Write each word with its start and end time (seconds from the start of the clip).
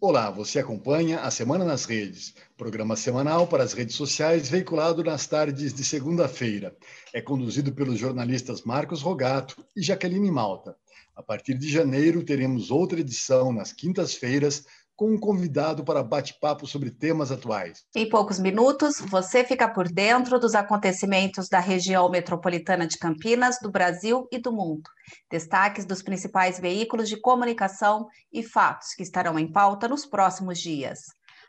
Olá, 0.00 0.30
você 0.30 0.58
acompanha 0.58 1.20
a 1.20 1.30
Semana 1.30 1.64
nas 1.64 1.84
Redes, 1.84 2.34
programa 2.56 2.96
semanal 2.96 3.46
para 3.46 3.62
as 3.62 3.72
redes 3.72 3.94
sociais 3.94 4.48
veiculado 4.48 5.04
nas 5.04 5.26
tardes 5.26 5.72
de 5.72 5.84
segunda-feira. 5.84 6.76
É 7.12 7.20
conduzido 7.20 7.70
pelos 7.72 7.98
jornalistas 7.98 8.62
Marcos 8.62 9.02
Rogato 9.02 9.64
e 9.76 9.82
Jaqueline 9.82 10.30
Malta. 10.30 10.74
A 11.14 11.22
partir 11.22 11.54
de 11.54 11.70
janeiro, 11.70 12.24
teremos 12.24 12.70
outra 12.70 12.98
edição 12.98 13.52
nas 13.52 13.72
quintas-feiras 13.72 14.64
com 15.00 15.12
um 15.12 15.18
convidado 15.18 15.82
para 15.82 16.02
bate-papo 16.02 16.66
sobre 16.66 16.90
temas 16.90 17.32
atuais. 17.32 17.86
Em 17.96 18.06
poucos 18.06 18.38
minutos, 18.38 19.00
você 19.00 19.42
fica 19.42 19.66
por 19.66 19.88
dentro 19.88 20.38
dos 20.38 20.54
acontecimentos 20.54 21.48
da 21.48 21.58
região 21.58 22.10
metropolitana 22.10 22.86
de 22.86 22.98
Campinas, 22.98 23.56
do 23.62 23.70
Brasil 23.70 24.28
e 24.30 24.38
do 24.38 24.52
mundo. 24.52 24.82
Destaques 25.30 25.86
dos 25.86 26.02
principais 26.02 26.60
veículos 26.60 27.08
de 27.08 27.18
comunicação 27.18 28.08
e 28.30 28.42
fatos 28.42 28.88
que 28.94 29.02
estarão 29.02 29.38
em 29.38 29.50
pauta 29.50 29.88
nos 29.88 30.04
próximos 30.04 30.58
dias. 30.58 30.98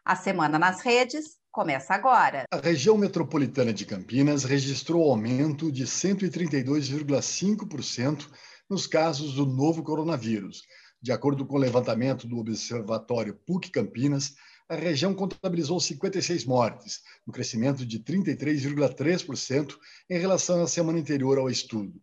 A 0.06 0.16
Semana 0.16 0.58
nas 0.58 0.80
Redes 0.80 1.32
começa 1.52 1.94
agora. 1.94 2.46
A 2.54 2.58
região 2.58 2.98
metropolitana 2.98 3.74
de 3.74 3.86
Campinas 3.86 4.46
registrou 4.46 5.12
aumento 5.12 5.70
de 5.70 5.86
132,5% 5.86 8.30
nos 8.70 8.88
casos 8.88 9.34
do 9.34 9.46
novo 9.46 9.84
coronavírus 9.84 10.62
de 11.02 11.12
acordo 11.12 11.46
com 11.46 11.56
o 11.56 11.60
levantamento 11.60 12.28
do 12.28 12.38
Observatório 12.38 13.34
PUC 13.46 13.72
Campinas, 13.72 14.36
a 14.70 14.76
região 14.76 15.14
contabilizou 15.14 15.80
56 15.80 16.46
mortes, 16.46 17.02
um 17.28 17.32
crescimento 17.32 17.86
de 17.86 18.00
33,3% 18.00 19.76
em 20.10 20.18
relação 20.18 20.62
à 20.62 20.68
semana 20.68 21.00
anterior 21.00 21.38
ao 21.38 21.50
estudo. 21.50 22.02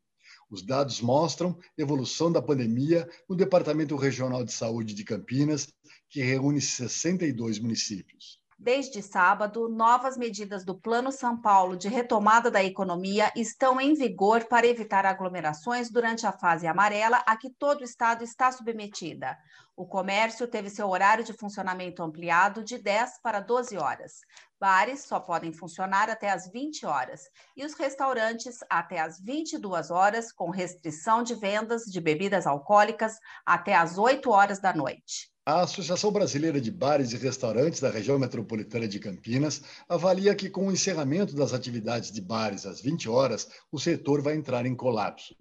Os 0.51 0.63
dados 0.63 1.01
mostram 1.01 1.59
evolução 1.77 2.33
da 2.33 2.43
pandemia 2.43 3.09
no 3.29 3.37
Departamento 3.37 3.95
Regional 3.97 4.45
de 4.45 4.53
Saúde 4.53 4.95
de 4.95 5.05
Campinas, 5.05 5.69
que 6.09 6.23
reúne 6.23 6.61
62 6.61 7.59
municípios. 7.59 8.38
Desde 8.61 9.01
sábado, 9.01 9.69
novas 9.69 10.17
medidas 10.17 10.65
do 10.65 10.77
Plano 10.77 11.13
São 11.13 11.41
Paulo 11.41 11.77
de 11.77 11.87
retomada 11.87 12.51
da 12.51 12.61
economia 12.61 13.31
estão 13.37 13.81
em 13.81 13.95
vigor 13.95 14.47
para 14.47 14.67
evitar 14.67 15.07
aglomerações 15.07 15.89
durante 15.89 16.27
a 16.27 16.33
fase 16.33 16.67
amarela 16.67 17.23
a 17.25 17.37
que 17.37 17.51
todo 17.51 17.83
o 17.83 17.85
estado 17.85 18.25
está 18.25 18.51
submetida. 18.51 19.39
O 19.77 19.87
comércio 19.87 20.49
teve 20.49 20.69
seu 20.71 20.89
horário 20.89 21.23
de 21.23 21.33
funcionamento 21.33 22.03
ampliado 22.03 22.65
de 22.65 22.79
10 22.79 23.21
para 23.23 23.39
12 23.39 23.79
horas. 23.79 24.23
Bares 24.59 25.05
só 25.05 25.21
podem 25.21 25.53
funcionar 25.53 26.11
até 26.11 26.29
às 26.29 26.51
20 26.51 26.85
horas 26.85 27.31
e 27.57 27.65
os 27.65 27.75
restaurantes 27.75 28.59
até 28.69 28.99
às 28.99 29.21
22 29.21 29.93
horas, 29.93 30.33
com 30.33 30.51
restrição 30.51 31.23
de 31.23 31.37
vendas 31.37 31.85
de 31.85 32.01
bebidas 32.01 32.45
alcoólicas 32.45 33.21
até 33.47 33.77
às 33.77 33.99
8 33.99 34.29
horas 34.29 34.59
da 34.59 34.75
noite. 34.75 35.33
A 35.49 35.63
Associação 35.63 36.13
Brasileira 36.13 36.61
de 36.61 36.71
Bares 36.71 37.15
e 37.15 37.17
Restaurantes 37.17 37.81
da 37.81 37.89
região 37.89 38.19
metropolitana 38.19 38.87
de 38.87 38.99
Campinas 38.99 39.63
avalia 39.89 40.35
que, 40.35 40.51
com 40.51 40.69
o 40.69 40.71
encerramento 40.71 41.35
das 41.35 41.55
atividades 41.55 42.13
de 42.13 42.21
bares 42.21 42.67
às 42.67 42.83
20 42.83 43.09
horas, 43.09 43.49
o 43.73 43.79
setor 43.79 44.21
vai 44.21 44.35
entrar 44.35 44.67
em 44.67 44.75
colapso. 44.75 45.35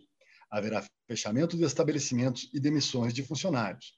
Haverá 0.50 0.82
fechamento 1.10 1.58
de 1.58 1.66
estabelecimentos 1.66 2.50
e 2.54 2.60
demissões 2.62 3.14
de 3.14 3.22
funcionários. 3.22 3.98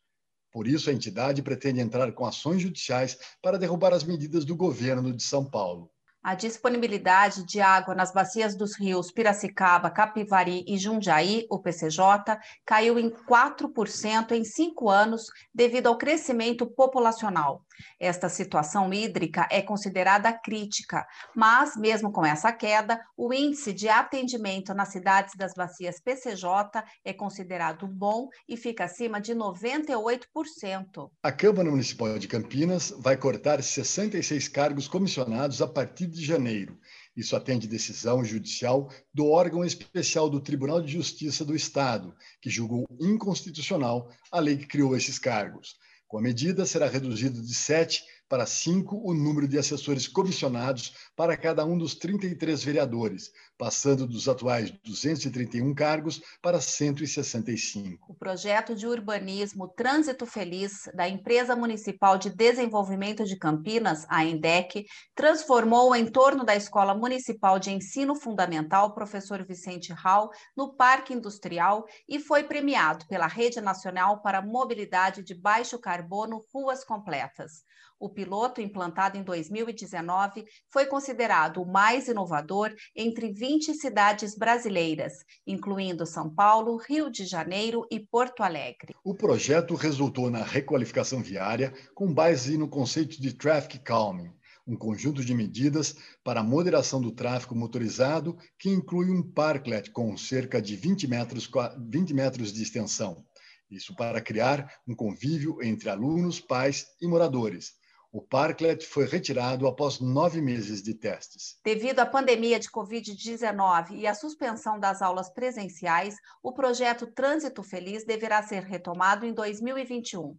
Por 0.51 0.65
isso, 0.67 0.89
a 0.89 0.93
entidade 0.93 1.43
pretende 1.43 1.79
entrar 1.79 2.11
com 2.11 2.25
ações 2.25 2.63
judiciais 2.63 3.15
para 3.39 3.59
derrubar 3.59 3.93
as 3.93 4.03
medidas 4.03 4.43
do 4.45 4.55
governo 4.55 5.13
de 5.13 5.21
São 5.21 5.47
Paulo. 5.47 5.91
A 6.21 6.35
disponibilidade 6.35 7.45
de 7.45 7.61
água 7.61 7.95
nas 7.95 8.11
bacias 8.11 8.53
dos 8.53 8.77
rios 8.77 9.09
Piracicaba, 9.09 9.89
Capivari 9.89 10.65
e 10.67 10.77
Jundiaí, 10.77 11.45
o 11.49 11.59
PCJ, 11.59 12.37
caiu 12.65 12.99
em 12.99 13.09
4% 13.09 14.33
em 14.33 14.43
cinco 14.43 14.89
anos 14.89 15.27
devido 15.55 15.87
ao 15.87 15.97
crescimento 15.97 16.67
populacional. 16.67 17.63
Esta 17.97 18.27
situação 18.27 18.93
hídrica 18.93 19.47
é 19.49 19.61
considerada 19.61 20.33
crítica, 20.33 21.07
mas, 21.33 21.77
mesmo 21.77 22.11
com 22.11 22.25
essa 22.25 22.51
queda, 22.51 22.99
o 23.15 23.33
índice 23.33 23.71
de 23.71 23.87
atendimento 23.87 24.73
nas 24.73 24.89
cidades 24.89 25.35
das 25.37 25.53
bacias 25.53 26.01
PCJ 26.01 26.83
é 27.05 27.13
considerado 27.13 27.87
bom 27.87 28.27
e 28.47 28.57
fica 28.57 28.83
acima 28.83 29.21
de 29.21 29.33
98%. 29.33 31.09
A 31.23 31.31
Câmara 31.31 31.69
Municipal 31.69 32.19
de 32.19 32.27
Campinas 32.27 32.93
vai 32.99 33.15
cortar 33.15 33.63
66 33.63 34.49
cargos 34.49 34.85
comissionados 34.85 35.61
a 35.61 35.67
partir 35.67 36.08
de 36.09 36.25
janeiro. 36.25 36.79
Isso 37.15 37.35
atende 37.35 37.67
decisão 37.67 38.23
judicial 38.23 38.89
do 39.13 39.27
órgão 39.27 39.63
especial 39.63 40.29
do 40.29 40.39
Tribunal 40.39 40.81
de 40.81 40.91
Justiça 40.91 41.43
do 41.43 41.55
Estado, 41.55 42.15
que 42.41 42.49
julgou 42.49 42.87
inconstitucional 42.99 44.11
a 44.31 44.39
lei 44.39 44.57
que 44.57 44.67
criou 44.67 44.95
esses 44.95 45.19
cargos. 45.19 45.75
Com 46.07 46.17
a 46.17 46.21
medida, 46.21 46.65
será 46.65 46.87
reduzido 46.87 47.41
de 47.41 47.53
sete 47.53 48.03
para 48.29 48.45
cinco 48.45 49.01
o 49.03 49.13
número 49.13 49.47
de 49.47 49.57
assessores 49.57 50.07
comissionados 50.07 50.93
para 51.15 51.35
cada 51.35 51.65
um 51.65 51.77
dos 51.77 51.95
33 51.95 52.63
vereadores, 52.63 53.31
passando 53.57 54.05
dos 54.05 54.29
atuais 54.29 54.71
231 54.85 55.73
cargos 55.73 56.21
para 56.41 56.61
165. 56.61 58.05
O 58.07 58.13
projeto 58.13 58.75
de 58.75 58.85
urbanismo 58.85 59.67
Trânsito 59.67 60.25
Feliz 60.25 60.89
da 60.93 61.09
Empresa 61.09 61.55
Municipal 61.55 62.17
de 62.17 62.29
Desenvolvimento 62.29 63.25
de 63.25 63.35
Campinas, 63.35 64.05
a 64.07 64.23
ENDEC, 64.23 64.85
transformou 65.15 65.89
o 65.89 65.95
entorno 65.95 66.45
da 66.45 66.55
Escola 66.55 66.93
Municipal 66.93 67.57
de 67.57 67.71
Ensino 67.71 68.15
Fundamental 68.15 68.93
Professor 68.93 69.43
Vicente 69.43 69.91
Hall 69.91 70.29
no 70.55 70.75
Parque 70.75 71.13
Industrial 71.13 71.83
e 72.07 72.19
foi 72.19 72.43
premiado 72.43 73.07
pela 73.07 73.27
Rede 73.27 73.59
Nacional 73.59 74.21
para 74.21 74.41
Mobilidade 74.41 75.23
de 75.23 75.33
Baixo 75.33 75.79
Carbono 75.79 76.45
Ruas 76.53 76.83
Completas. 76.83 77.63
O 77.99 78.07
piloto, 78.07 78.61
implantado 78.61 79.17
em 79.17 79.23
2019, 79.23 80.45
foi 80.71 80.85
considerado 80.85 81.61
o 81.61 81.69
mais 81.69 82.07
inovador 82.07 82.73
entre 82.95 83.33
20 83.33 83.73
cidades 83.73 84.37
brasileiras, 84.37 85.13
incluindo 85.45 86.05
São 86.05 86.33
Paulo, 86.33 86.77
Rio 86.77 87.11
de 87.11 87.25
Janeiro 87.25 87.85
e 87.91 87.99
Porto 87.99 88.41
Alegre. 88.41 88.95
O 89.03 89.13
projeto 89.13 89.75
resultou 89.75 90.29
na 90.29 90.41
requalificação 90.41 91.21
viária 91.21 91.73
com 91.93 92.13
base 92.13 92.57
no 92.57 92.69
conceito 92.69 93.21
de 93.21 93.33
traffic 93.33 93.79
calming, 93.79 94.31
um 94.65 94.77
conjunto 94.77 95.25
de 95.25 95.33
medidas 95.33 95.97
para 96.23 96.39
a 96.39 96.43
moderação 96.43 97.01
do 97.01 97.11
tráfego 97.11 97.53
motorizado 97.53 98.37
que 98.57 98.69
inclui 98.69 99.09
um 99.11 99.21
parklet 99.21 99.91
com 99.91 100.15
cerca 100.15 100.61
de 100.61 100.77
20 100.77 101.05
metros, 101.05 101.51
20 101.89 102.13
metros 102.13 102.53
de 102.53 102.63
extensão. 102.63 103.25
Isso 103.69 103.93
para 103.95 104.21
criar 104.21 104.71
um 104.87 104.95
convívio 104.95 105.61
entre 105.61 105.89
alunos, 105.89 106.39
pais 106.39 106.87
e 107.01 107.07
moradores, 107.07 107.73
o 108.11 108.21
Parklet 108.21 108.85
foi 108.85 109.05
retirado 109.05 109.67
após 109.67 109.99
nove 109.99 110.41
meses 110.41 110.81
de 110.81 110.93
testes. 110.93 111.59
Devido 111.63 111.99
à 111.99 112.05
pandemia 112.05 112.59
de 112.59 112.69
Covid-19 112.69 113.91
e 113.91 114.07
à 114.07 114.15
suspensão 114.15 114.79
das 114.79 115.01
aulas 115.01 115.29
presenciais, 115.29 116.15
o 116.41 116.51
projeto 116.51 117.05
Trânsito 117.05 117.61
Feliz 117.61 118.03
deverá 118.03 118.41
ser 118.41 118.63
retomado 118.63 119.25
em 119.25 119.33
2021. 119.33 120.35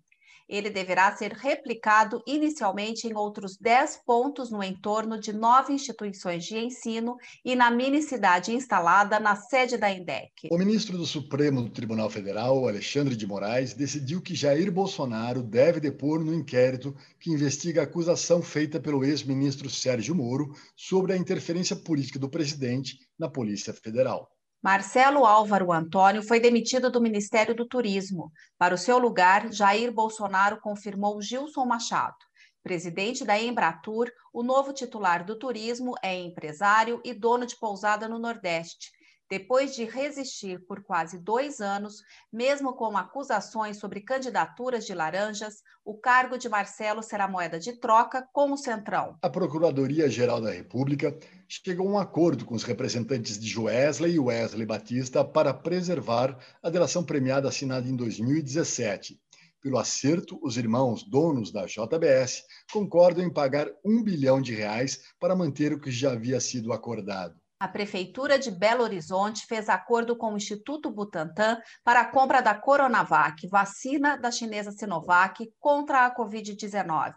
Ele 0.51 0.69
deverá 0.69 1.15
ser 1.17 1.33
replicado 1.33 2.21
inicialmente 2.27 3.07
em 3.07 3.15
outros 3.15 3.57
10 3.57 4.01
pontos 4.05 4.51
no 4.51 4.65
entorno 4.65 5.19
de 5.21 5.33
nove 5.33 5.73
instituições 5.73 6.45
de 6.45 6.59
ensino 6.59 7.17
e 7.45 7.55
na 7.55 7.71
mini-cidade 7.71 8.53
instalada 8.53 9.21
na 9.21 9.37
sede 9.37 9.77
da 9.77 9.89
INDEC. 9.89 10.49
O 10.51 10.59
ministro 10.59 10.99
do 10.99 11.07
Supremo 11.07 11.71
Tribunal 11.71 12.11
Federal, 12.11 12.67
Alexandre 12.67 13.15
de 13.15 13.27
Moraes, 13.29 13.75
decidiu 13.75 14.21
que 14.21 14.35
Jair 14.35 14.73
Bolsonaro 14.73 15.41
deve 15.41 15.79
depor 15.79 16.19
no 16.19 16.35
inquérito 16.35 16.97
que 17.21 17.31
investiga 17.31 17.83
a 17.83 17.85
acusação 17.85 18.43
feita 18.43 18.81
pelo 18.81 19.05
ex-ministro 19.05 19.71
Sérgio 19.71 20.17
Moro 20.17 20.53
sobre 20.75 21.13
a 21.13 21.17
interferência 21.17 21.77
política 21.77 22.19
do 22.19 22.29
presidente 22.29 22.99
na 23.17 23.31
Polícia 23.31 23.73
Federal. 23.73 24.29
Marcelo 24.63 25.25
Álvaro 25.25 25.73
Antônio 25.73 26.23
foi 26.23 26.39
demitido 26.39 26.91
do 26.91 27.01
Ministério 27.01 27.55
do 27.55 27.67
Turismo. 27.67 28.31
Para 28.59 28.75
o 28.75 28.79
seu 28.79 28.99
lugar, 28.99 29.51
Jair 29.51 29.91
Bolsonaro 29.91 30.61
confirmou 30.61 31.23
Gilson 31.23 31.65
Machado. 31.65 32.19
Presidente 32.63 33.25
da 33.25 33.41
Embratur, 33.41 34.13
o 34.35 34.43
novo 34.43 34.75
titular 34.75 35.25
do 35.25 35.39
turismo 35.39 35.95
é 36.03 36.15
empresário 36.15 37.01
e 37.03 37.15
dono 37.15 37.47
de 37.47 37.59
pousada 37.59 38.07
no 38.07 38.19
Nordeste. 38.19 38.91
Depois 39.31 39.77
de 39.77 39.85
resistir 39.85 40.59
por 40.67 40.83
quase 40.83 41.17
dois 41.17 41.61
anos, 41.61 42.03
mesmo 42.33 42.73
com 42.75 42.97
acusações 42.97 43.77
sobre 43.77 44.01
candidaturas 44.01 44.85
de 44.85 44.93
laranjas, 44.93 45.63
o 45.85 45.95
cargo 45.97 46.37
de 46.37 46.49
Marcelo 46.49 47.01
será 47.01 47.29
moeda 47.29 47.57
de 47.57 47.75
troca 47.75 48.29
com 48.33 48.51
o 48.51 48.57
Centrão. 48.57 49.17
A 49.23 49.31
Procuradoria-Geral 49.31 50.41
da 50.41 50.51
República 50.51 51.17
chegou 51.49 51.87
a 51.87 51.93
um 51.93 51.99
acordo 51.99 52.45
com 52.45 52.57
os 52.57 52.65
representantes 52.65 53.39
de 53.39 53.47
Joesley 53.47 54.15
e 54.15 54.19
Wesley 54.19 54.67
Batista 54.67 55.25
para 55.25 55.55
preservar 55.55 56.37
a 56.61 56.69
delação 56.69 57.05
premiada 57.05 57.49
assinada 57.49 57.89
em 57.89 57.95
2017. 57.95 59.17
Pelo 59.63 59.79
acerto, 59.79 60.41
os 60.43 60.57
irmãos 60.57 61.05
donos 61.05 61.53
da 61.53 61.67
JBS 61.67 62.43
concordam 62.73 63.25
em 63.25 63.33
pagar 63.33 63.69
um 63.85 64.03
bilhão 64.03 64.41
de 64.41 64.57
reais 64.57 65.03
para 65.21 65.37
manter 65.37 65.73
o 65.73 65.81
que 65.81 65.93
já 65.93 66.11
havia 66.11 66.41
sido 66.41 66.73
acordado. 66.73 67.40
A 67.61 67.69
Prefeitura 67.69 68.39
de 68.39 68.51
Belo 68.51 68.83
Horizonte 68.83 69.45
fez 69.47 69.69
acordo 69.69 70.17
com 70.17 70.33
o 70.33 70.37
Instituto 70.39 70.91
Butantan 70.91 71.59
para 71.85 72.01
a 72.01 72.07
compra 72.07 72.41
da 72.41 72.55
Coronavac, 72.55 73.47
vacina 73.49 74.17
da 74.17 74.31
chinesa 74.31 74.73
Sinovac 74.73 75.47
contra 75.61 76.07
a 76.07 76.17
Covid-19. 76.17 77.13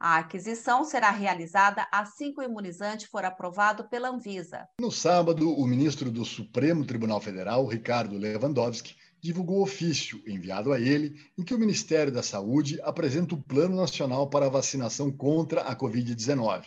A 0.00 0.18
aquisição 0.18 0.82
será 0.82 1.12
realizada 1.12 1.86
assim 1.92 2.34
que 2.34 2.40
o 2.40 2.42
imunizante 2.42 3.06
for 3.06 3.24
aprovado 3.24 3.88
pela 3.88 4.08
Anvisa. 4.08 4.66
No 4.80 4.90
sábado, 4.90 5.48
o 5.48 5.64
ministro 5.64 6.10
do 6.10 6.24
Supremo 6.24 6.84
Tribunal 6.84 7.20
Federal, 7.20 7.64
Ricardo 7.64 8.18
Lewandowski, 8.18 8.96
divulgou 9.24 9.62
ofício 9.62 10.20
enviado 10.26 10.72
a 10.72 10.80
ele 10.80 11.14
em 11.38 11.42
que 11.44 11.54
o 11.54 11.58
Ministério 11.58 12.12
da 12.12 12.22
Saúde 12.22 12.80
apresenta 12.82 13.34
o 13.34 13.42
Plano 13.42 13.76
Nacional 13.76 14.28
para 14.28 14.46
a 14.46 14.50
Vacinação 14.50 15.10
contra 15.10 15.62
a 15.62 15.76
Covid-19. 15.76 16.66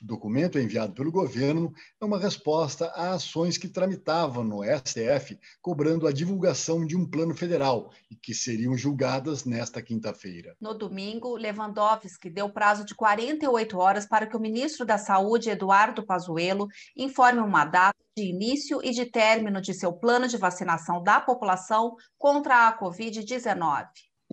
O 0.00 0.06
documento 0.06 0.58
enviado 0.58 0.92
pelo 0.92 1.10
governo 1.10 1.72
é 2.00 2.04
uma 2.04 2.18
resposta 2.18 2.86
a 2.94 3.14
ações 3.14 3.58
que 3.58 3.68
tramitavam 3.68 4.44
no 4.44 4.62
STF 4.62 5.38
cobrando 5.60 6.06
a 6.06 6.12
divulgação 6.12 6.86
de 6.86 6.96
um 6.96 7.04
plano 7.04 7.34
federal 7.34 7.90
e 8.10 8.14
que 8.14 8.32
seriam 8.32 8.76
julgadas 8.76 9.44
nesta 9.44 9.82
quinta-feira. 9.82 10.56
No 10.60 10.72
domingo, 10.72 11.36
Lewandowski 11.36 12.30
deu 12.30 12.48
prazo 12.48 12.84
de 12.84 12.94
48 12.94 13.76
horas 13.76 14.06
para 14.06 14.26
que 14.26 14.36
o 14.36 14.40
ministro 14.40 14.86
da 14.86 14.98
Saúde, 14.98 15.50
Eduardo 15.50 16.06
Pazuello, 16.06 16.68
informe 16.96 17.40
uma 17.40 17.64
data 17.64 17.98
de 18.16 18.24
início 18.24 18.80
e 18.82 18.90
de 18.90 19.06
término 19.06 19.60
de 19.60 19.74
seu 19.74 19.92
plano 19.92 20.28
de 20.28 20.36
vacinação 20.36 21.02
da 21.02 21.20
população 21.20 21.94
contra 22.16 22.68
a 22.68 22.78
Covid-19. 22.78 23.86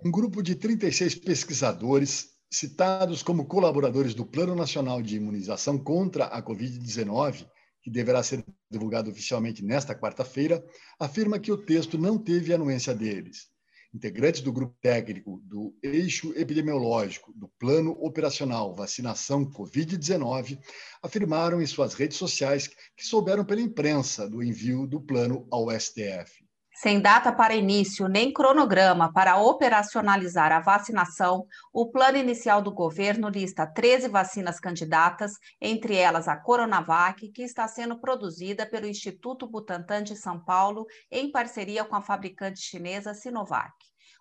Um 0.04 0.10
grupo 0.10 0.42
de 0.42 0.54
36 0.54 1.14
pesquisadores 1.16 2.35
citados 2.50 3.22
como 3.22 3.46
colaboradores 3.46 4.14
do 4.14 4.24
Plano 4.24 4.54
Nacional 4.54 5.02
de 5.02 5.16
Imunização 5.16 5.78
contra 5.78 6.26
a 6.26 6.42
Covid-19, 6.42 7.46
que 7.82 7.90
deverá 7.90 8.22
ser 8.22 8.44
divulgado 8.70 9.10
oficialmente 9.10 9.64
nesta 9.64 9.94
quarta-feira, 9.94 10.64
afirma 10.98 11.38
que 11.38 11.52
o 11.52 11.56
texto 11.56 11.98
não 11.98 12.18
teve 12.18 12.52
anuência 12.52 12.94
deles. 12.94 13.48
Integrantes 13.94 14.40
do 14.40 14.52
grupo 14.52 14.76
técnico 14.82 15.40
do 15.44 15.74
eixo 15.82 16.32
epidemiológico 16.36 17.32
do 17.34 17.48
Plano 17.58 17.92
Operacional 17.92 18.74
Vacinação 18.74 19.50
Covid-19 19.50 20.58
afirmaram 21.02 21.62
em 21.62 21.66
suas 21.66 21.94
redes 21.94 22.16
sociais 22.16 22.68
que 22.68 23.06
souberam 23.06 23.44
pela 23.44 23.60
imprensa 23.60 24.28
do 24.28 24.42
envio 24.42 24.86
do 24.86 25.00
plano 25.00 25.46
ao 25.50 25.70
STF. 25.70 26.45
Sem 26.78 27.00
data 27.00 27.32
para 27.32 27.54
início 27.54 28.06
nem 28.06 28.30
cronograma 28.30 29.10
para 29.10 29.38
operacionalizar 29.38 30.52
a 30.52 30.60
vacinação, 30.60 31.46
o 31.72 31.90
plano 31.90 32.18
inicial 32.18 32.60
do 32.60 32.70
governo 32.70 33.30
lista 33.30 33.66
13 33.66 34.08
vacinas 34.08 34.60
candidatas, 34.60 35.32
entre 35.58 35.96
elas 35.96 36.28
a 36.28 36.36
Coronavac, 36.36 37.28
que 37.30 37.42
está 37.42 37.66
sendo 37.66 37.98
produzida 37.98 38.66
pelo 38.66 38.86
Instituto 38.86 39.48
Butantan 39.48 40.02
de 40.02 40.16
São 40.16 40.38
Paulo 40.38 40.84
em 41.10 41.32
parceria 41.32 41.82
com 41.82 41.96
a 41.96 42.02
fabricante 42.02 42.60
chinesa 42.60 43.14
Sinovac. 43.14 43.72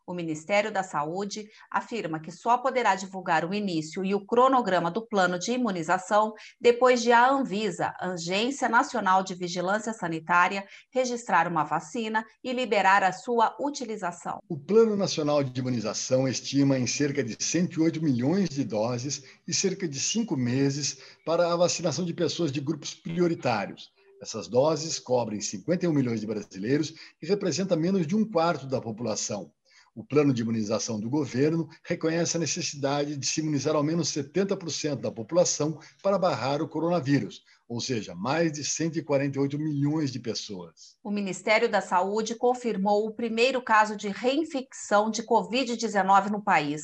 O 0.07 0.13
Ministério 0.13 0.71
da 0.71 0.83
Saúde 0.83 1.49
afirma 1.71 2.19
que 2.19 2.31
só 2.31 2.59
poderá 2.59 2.93
divulgar 2.93 3.43
o 3.43 3.53
início 3.53 4.05
e 4.05 4.13
o 4.13 4.23
cronograma 4.23 4.91
do 4.91 5.05
plano 5.07 5.39
de 5.39 5.53
imunização 5.53 6.33
depois 6.61 7.01
de 7.01 7.11
a 7.11 7.27
Anvisa, 7.27 7.91
Agência 7.99 8.69
Nacional 8.69 9.23
de 9.23 9.33
Vigilância 9.33 9.93
Sanitária, 9.93 10.63
registrar 10.93 11.47
uma 11.47 11.63
vacina 11.63 12.23
e 12.43 12.53
liberar 12.53 13.03
a 13.03 13.11
sua 13.11 13.55
utilização. 13.59 14.37
O 14.47 14.55
Plano 14.55 14.95
Nacional 14.95 15.43
de 15.43 15.59
Imunização 15.59 16.27
estima 16.27 16.77
em 16.77 16.85
cerca 16.85 17.23
de 17.23 17.35
108 17.43 17.99
milhões 17.99 18.47
de 18.49 18.63
doses 18.63 19.23
e 19.47 19.53
cerca 19.55 19.87
de 19.87 19.99
cinco 19.99 20.37
meses 20.37 20.99
para 21.25 21.51
a 21.51 21.55
vacinação 21.55 22.05
de 22.05 22.13
pessoas 22.13 22.51
de 22.51 22.61
grupos 22.61 22.93
prioritários. 22.93 23.91
Essas 24.21 24.47
doses 24.47 24.99
cobrem 24.99 25.41
51 25.41 25.91
milhões 25.91 26.21
de 26.21 26.27
brasileiros 26.27 26.93
e 27.21 27.25
representa 27.25 27.75
menos 27.75 28.05
de 28.05 28.15
um 28.15 28.23
quarto 28.23 28.67
da 28.67 28.79
população. 28.79 29.51
O 29.95 30.03
plano 30.03 30.33
de 30.33 30.41
imunização 30.41 30.99
do 30.99 31.09
governo 31.09 31.69
reconhece 31.81 32.35
a 32.35 32.39
necessidade 32.39 33.15
de 33.15 33.25
se 33.25 33.39
imunizar 33.39 33.77
ao 33.77 33.83
menos 33.83 34.09
70% 34.09 34.97
da 34.97 35.09
população 35.09 35.79
para 36.03 36.19
barrar 36.19 36.61
o 36.61 36.67
coronavírus, 36.67 37.41
ou 37.65 37.79
seja, 37.79 38.13
mais 38.13 38.51
de 38.51 38.61
148 38.61 39.57
milhões 39.57 40.11
de 40.11 40.19
pessoas. 40.19 40.97
O 41.01 41.09
Ministério 41.09 41.69
da 41.69 41.79
Saúde 41.79 42.35
confirmou 42.35 43.07
o 43.07 43.13
primeiro 43.13 43.61
caso 43.61 43.95
de 43.95 44.09
reinfecção 44.09 45.09
de 45.09 45.23
Covid-19 45.23 46.29
no 46.29 46.43
país. 46.43 46.83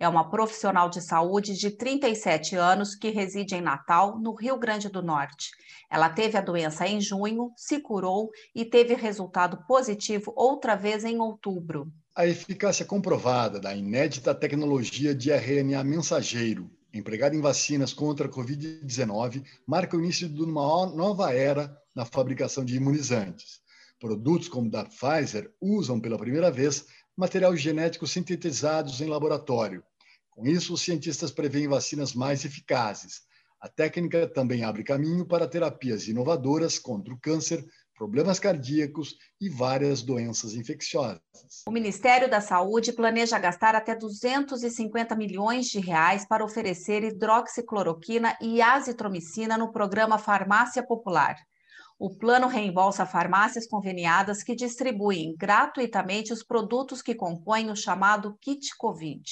É 0.00 0.08
uma 0.08 0.28
profissional 0.28 0.90
de 0.90 1.00
saúde 1.00 1.56
de 1.56 1.70
37 1.70 2.56
anos 2.56 2.96
que 2.96 3.10
reside 3.10 3.54
em 3.54 3.60
Natal, 3.60 4.18
no 4.18 4.34
Rio 4.34 4.58
Grande 4.58 4.88
do 4.88 5.00
Norte. 5.00 5.50
Ela 5.88 6.10
teve 6.10 6.36
a 6.36 6.40
doença 6.40 6.88
em 6.88 7.00
junho, 7.00 7.52
se 7.56 7.80
curou 7.80 8.30
e 8.52 8.64
teve 8.64 8.94
resultado 8.94 9.64
positivo 9.66 10.32
outra 10.36 10.74
vez 10.74 11.04
em 11.04 11.20
outubro. 11.20 11.92
A 12.18 12.26
eficácia 12.26 12.84
comprovada 12.84 13.60
da 13.60 13.72
inédita 13.72 14.34
tecnologia 14.34 15.14
de 15.14 15.30
RNA 15.30 15.84
mensageiro 15.84 16.68
empregada 16.92 17.36
em 17.36 17.40
vacinas 17.40 17.92
contra 17.92 18.26
a 18.26 18.28
Covid-19 18.28 19.44
marca 19.64 19.96
o 19.96 20.00
início 20.00 20.28
de 20.28 20.42
uma 20.42 20.84
nova 20.86 21.32
era 21.32 21.80
na 21.94 22.04
fabricação 22.04 22.64
de 22.64 22.74
imunizantes. 22.74 23.60
Produtos 24.00 24.48
como 24.48 24.68
da 24.68 24.84
Pfizer 24.84 25.48
usam 25.60 26.00
pela 26.00 26.18
primeira 26.18 26.50
vez 26.50 26.86
material 27.16 27.54
genético 27.56 28.04
sintetizados 28.04 29.00
em 29.00 29.06
laboratório. 29.06 29.84
Com 30.28 30.44
isso, 30.44 30.74
os 30.74 30.82
cientistas 30.82 31.30
preveem 31.30 31.68
vacinas 31.68 32.14
mais 32.14 32.44
eficazes. 32.44 33.20
A 33.60 33.68
técnica 33.68 34.26
também 34.26 34.64
abre 34.64 34.82
caminho 34.82 35.24
para 35.24 35.46
terapias 35.46 36.08
inovadoras 36.08 36.80
contra 36.80 37.14
o 37.14 37.20
câncer, 37.20 37.64
problemas 37.98 38.38
cardíacos 38.38 39.16
e 39.40 39.50
várias 39.50 40.02
doenças 40.02 40.54
infecciosas. 40.54 41.20
O 41.66 41.72
Ministério 41.72 42.30
da 42.30 42.40
Saúde 42.40 42.92
planeja 42.92 43.38
gastar 43.40 43.74
até 43.74 43.94
250 43.96 45.16
milhões 45.16 45.66
de 45.66 45.80
reais 45.80 46.24
para 46.24 46.44
oferecer 46.44 47.02
hidroxicloroquina 47.02 48.38
e 48.40 48.62
azitromicina 48.62 49.58
no 49.58 49.72
programa 49.72 50.16
Farmácia 50.16 50.86
Popular. 50.86 51.34
O 51.98 52.16
plano 52.16 52.46
reembolsa 52.46 53.04
farmácias 53.04 53.66
conveniadas 53.66 54.44
que 54.44 54.54
distribuem 54.54 55.34
gratuitamente 55.36 56.32
os 56.32 56.44
produtos 56.44 57.02
que 57.02 57.16
compõem 57.16 57.72
o 57.72 57.76
chamado 57.76 58.38
kit 58.40 58.68
Covid. 58.78 59.24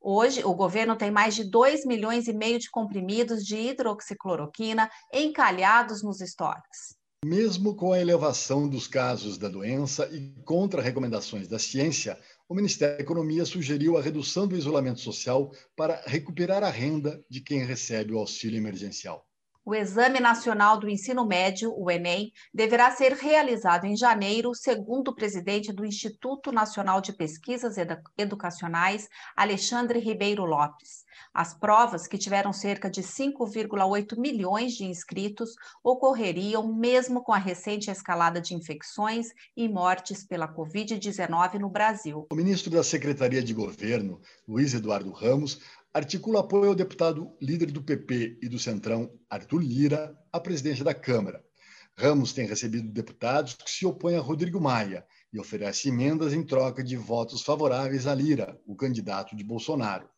Hoje, 0.00 0.42
o 0.44 0.52
governo 0.52 0.96
tem 0.96 1.12
mais 1.12 1.36
de 1.36 1.48
2 1.48 1.86
milhões 1.86 2.26
e 2.26 2.32
meio 2.32 2.58
de 2.58 2.68
comprimidos 2.68 3.44
de 3.44 3.56
hidroxicloroquina 3.56 4.90
encalhados 5.12 6.02
nos 6.02 6.20
estoques. 6.20 7.00
Mesmo 7.24 7.76
com 7.76 7.92
a 7.92 8.00
elevação 8.00 8.68
dos 8.68 8.88
casos 8.88 9.38
da 9.38 9.48
doença 9.48 10.08
e 10.12 10.34
contra 10.44 10.82
recomendações 10.82 11.46
da 11.46 11.56
ciência, 11.56 12.18
o 12.48 12.54
Ministério 12.54 12.96
da 12.96 13.02
Economia 13.02 13.44
sugeriu 13.44 13.96
a 13.96 14.02
redução 14.02 14.48
do 14.48 14.56
isolamento 14.56 14.98
social 14.98 15.52
para 15.76 16.02
recuperar 16.04 16.64
a 16.64 16.68
renda 16.68 17.24
de 17.30 17.40
quem 17.40 17.64
recebe 17.64 18.12
o 18.12 18.18
auxílio 18.18 18.58
emergencial. 18.58 19.24
O 19.64 19.76
Exame 19.76 20.18
Nacional 20.18 20.76
do 20.76 20.88
Ensino 20.88 21.24
Médio, 21.24 21.72
o 21.76 21.88
Enem, 21.88 22.32
deverá 22.52 22.90
ser 22.90 23.12
realizado 23.12 23.84
em 23.84 23.96
janeiro, 23.96 24.52
segundo 24.56 25.08
o 25.08 25.14
presidente 25.14 25.72
do 25.72 25.86
Instituto 25.86 26.50
Nacional 26.50 27.00
de 27.00 27.12
Pesquisas 27.12 27.76
Educacionais, 28.18 29.08
Alexandre 29.36 30.00
Ribeiro 30.00 30.44
Lopes. 30.44 31.04
As 31.32 31.54
provas, 31.54 32.08
que 32.08 32.18
tiveram 32.18 32.52
cerca 32.52 32.90
de 32.90 33.02
5,8 33.02 34.18
milhões 34.18 34.72
de 34.72 34.84
inscritos, 34.84 35.54
ocorreriam 35.82 36.66
mesmo 36.74 37.22
com 37.22 37.32
a 37.32 37.38
recente 37.38 37.88
escalada 37.88 38.40
de 38.40 38.54
infecções 38.54 39.28
e 39.56 39.68
mortes 39.68 40.26
pela 40.26 40.52
Covid-19 40.52 41.60
no 41.60 41.70
Brasil. 41.70 42.26
O 42.32 42.34
ministro 42.34 42.70
da 42.72 42.82
Secretaria 42.82 43.42
de 43.42 43.54
Governo, 43.54 44.20
Luiz 44.46 44.74
Eduardo 44.74 45.12
Ramos, 45.12 45.60
articula 45.94 46.40
apoio 46.40 46.70
ao 46.70 46.74
deputado 46.74 47.36
líder 47.40 47.70
do 47.70 47.82
PP 47.82 48.38
e 48.40 48.48
do 48.48 48.58
Centrão, 48.58 49.12
Arthur 49.28 49.60
Lira, 49.60 50.16
à 50.32 50.40
presidência 50.40 50.82
da 50.82 50.94
Câmara. 50.94 51.44
Ramos 51.98 52.32
tem 52.32 52.46
recebido 52.46 52.90
deputados 52.90 53.52
que 53.54 53.70
se 53.70 53.84
opõem 53.84 54.16
a 54.16 54.20
Rodrigo 54.20 54.58
Maia 54.58 55.04
e 55.30 55.38
oferece 55.38 55.90
emendas 55.90 56.32
em 56.32 56.42
troca 56.42 56.82
de 56.82 56.96
votos 56.96 57.42
favoráveis 57.42 58.06
a 58.06 58.14
Lira, 58.14 58.58
o 58.66 58.74
candidato 58.74 59.36
de 59.36 59.44
Bolsonaro. 59.44 60.08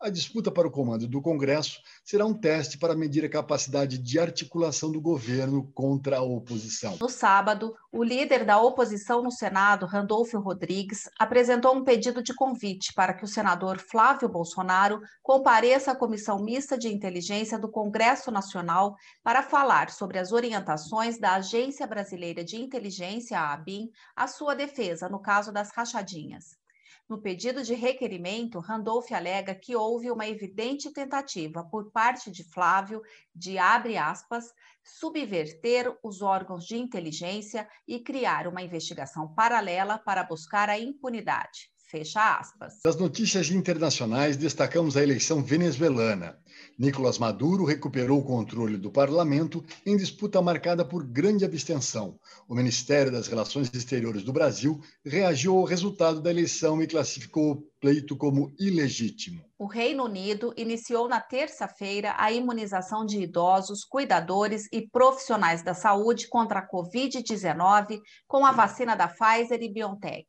A 0.00 0.10
disputa 0.10 0.50
para 0.50 0.68
o 0.68 0.70
comando 0.70 1.06
do 1.06 1.22
Congresso 1.22 1.80
será 2.04 2.26
um 2.26 2.34
teste 2.34 2.76
para 2.78 2.94
medir 2.94 3.24
a 3.24 3.28
capacidade 3.28 3.96
de 3.96 4.18
articulação 4.18 4.90
do 4.90 5.00
governo 5.00 5.70
contra 5.72 6.18
a 6.18 6.22
oposição. 6.22 6.96
No 7.00 7.08
sábado, 7.08 7.74
o 7.90 8.02
líder 8.02 8.44
da 8.44 8.60
oposição 8.60 9.22
no 9.22 9.30
Senado, 9.30 9.86
Randolfo 9.86 10.38
Rodrigues, 10.38 11.08
apresentou 11.18 11.74
um 11.74 11.84
pedido 11.84 12.22
de 12.22 12.34
convite 12.34 12.92
para 12.92 13.14
que 13.14 13.24
o 13.24 13.28
senador 13.28 13.78
Flávio 13.78 14.28
Bolsonaro 14.28 15.00
compareça 15.22 15.92
à 15.92 15.96
Comissão 15.96 16.38
Mista 16.42 16.76
de 16.76 16.88
Inteligência 16.88 17.58
do 17.58 17.70
Congresso 17.70 18.30
Nacional 18.30 18.96
para 19.22 19.42
falar 19.42 19.90
sobre 19.90 20.18
as 20.18 20.32
orientações 20.32 21.18
da 21.18 21.34
Agência 21.34 21.86
Brasileira 21.86 22.44
de 22.44 22.56
Inteligência, 22.56 23.38
a 23.38 23.52
ABIN, 23.52 23.88
à 24.14 24.26
sua 24.26 24.54
defesa 24.54 25.08
no 25.08 25.20
caso 25.20 25.52
das 25.52 25.70
rachadinhas. 25.74 26.63
No 27.08 27.18
pedido 27.18 27.62
de 27.62 27.74
requerimento, 27.74 28.58
Randolph 28.58 29.12
alega 29.12 29.54
que 29.54 29.76
houve 29.76 30.10
uma 30.10 30.26
evidente 30.26 30.90
tentativa 30.90 31.62
por 31.62 31.90
parte 31.90 32.30
de 32.30 32.42
Flávio 32.42 33.02
de, 33.34 33.58
abre 33.58 33.98
aspas, 33.98 34.46
subverter 34.82 35.94
os 36.02 36.22
órgãos 36.22 36.64
de 36.64 36.78
inteligência 36.78 37.68
e 37.86 38.00
criar 38.00 38.48
uma 38.48 38.62
investigação 38.62 39.28
paralela 39.34 39.98
para 39.98 40.24
buscar 40.24 40.70
a 40.70 40.78
impunidade. 40.78 41.70
Fecha 41.90 42.38
aspas. 42.38 42.80
Das 42.82 42.96
notícias 42.96 43.50
internacionais, 43.50 44.36
destacamos 44.36 44.96
a 44.96 45.02
eleição 45.02 45.42
venezuelana. 45.42 46.42
Nicolás 46.76 47.18
Maduro 47.18 47.64
recuperou 47.64 48.18
o 48.18 48.24
controle 48.24 48.76
do 48.76 48.90
parlamento 48.90 49.64
em 49.86 49.96
disputa 49.96 50.42
marcada 50.42 50.84
por 50.84 51.06
grande 51.06 51.44
abstenção. 51.44 52.18
O 52.48 52.54
Ministério 52.54 53.12
das 53.12 53.28
Relações 53.28 53.72
Exteriores 53.72 54.24
do 54.24 54.32
Brasil 54.32 54.80
reagiu 55.04 55.56
ao 55.56 55.64
resultado 55.64 56.20
da 56.20 56.30
eleição 56.30 56.82
e 56.82 56.86
classificou 56.88 57.52
o 57.52 57.62
pleito 57.80 58.16
como 58.16 58.52
ilegítimo. 58.58 59.44
O 59.56 59.66
Reino 59.66 60.04
Unido 60.04 60.52
iniciou 60.56 61.08
na 61.08 61.20
terça-feira 61.20 62.14
a 62.18 62.32
imunização 62.32 63.06
de 63.06 63.20
idosos, 63.20 63.84
cuidadores 63.84 64.66
e 64.72 64.82
profissionais 64.88 65.62
da 65.62 65.74
saúde 65.74 66.28
contra 66.28 66.58
a 66.58 66.68
Covid-19 66.68 68.00
com 68.26 68.44
a 68.44 68.50
vacina 68.50 68.96
da 68.96 69.06
Pfizer 69.06 69.62
e 69.62 69.72
BioNTech. 69.72 70.26